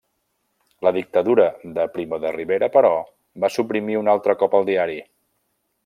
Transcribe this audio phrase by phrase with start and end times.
[0.87, 1.45] La dictadura
[1.75, 2.93] de Primo de Rivera, però,
[3.45, 4.99] va suprimir un altre cop el diari.